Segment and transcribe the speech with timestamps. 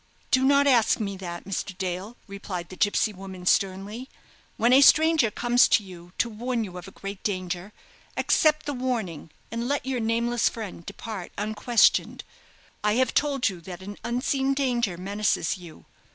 [0.31, 1.77] "Do not ask me that, Mr.
[1.77, 4.09] Dale," replied the gipsy woman, sternly;
[4.57, 7.71] "when a stranger comes to you to warn you of a great danger,
[8.17, 12.23] accept the warning, and let your nameless friend depart unquestioned.
[12.83, 15.85] I have told you that an unseen danger menaces you.